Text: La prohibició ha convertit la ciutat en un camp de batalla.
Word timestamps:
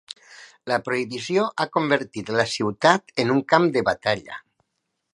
La 0.71 0.79
prohibició 0.87 1.43
ha 1.65 1.69
convertit 1.77 2.33
la 2.39 2.47
ciutat 2.57 3.17
en 3.25 3.37
un 3.39 3.45
camp 3.55 3.73
de 3.77 3.89
batalla. 3.93 4.45